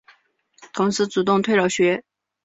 [0.73, 2.03] 同时主动退了学。